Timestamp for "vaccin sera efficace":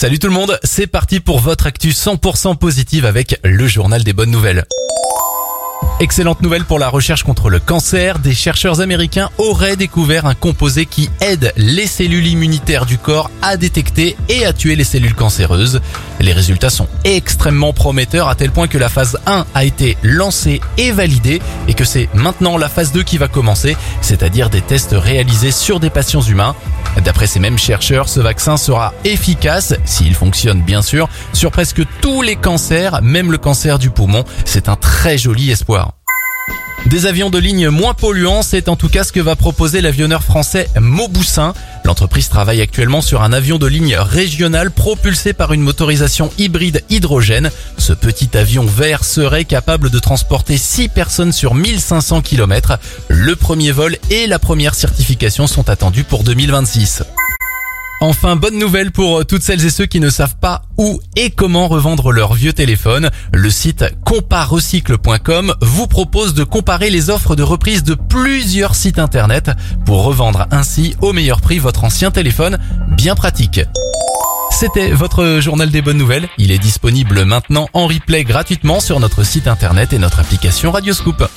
28.20-29.74